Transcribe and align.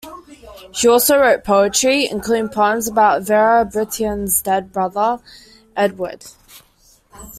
She 0.71 0.87
also 0.87 1.19
wrote 1.19 1.43
poetry, 1.43 2.09
including 2.09 2.49
poems 2.49 2.87
about 2.87 3.21
Vera 3.21 3.63
Brittain's 3.65 4.41
dead 4.41 4.73
brother, 4.73 5.19
Edward. 5.77 6.25